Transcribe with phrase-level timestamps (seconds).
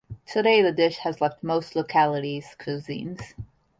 [0.25, 3.35] Today the dish has left most localities' cuisines.